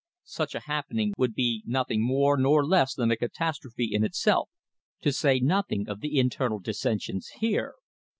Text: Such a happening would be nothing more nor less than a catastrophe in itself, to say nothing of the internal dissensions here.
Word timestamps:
Such 0.25 0.55
a 0.55 0.61
happening 0.65 1.13
would 1.19 1.35
be 1.35 1.61
nothing 1.67 2.01
more 2.03 2.35
nor 2.35 2.65
less 2.65 2.95
than 2.95 3.11
a 3.11 3.15
catastrophe 3.15 3.87
in 3.91 4.03
itself, 4.03 4.49
to 5.01 5.11
say 5.11 5.39
nothing 5.39 5.87
of 5.87 5.99
the 5.99 6.17
internal 6.17 6.57
dissensions 6.59 7.27
here. 7.37 7.75